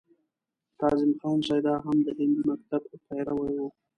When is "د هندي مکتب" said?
2.05-2.81